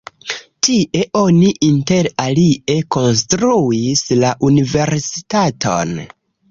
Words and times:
Tie 0.67 1.03
oni 1.19 1.51
inter 1.67 2.09
alie 2.25 2.79
konstruis 2.97 4.05
la 4.25 4.35
universitaton. 4.53 5.99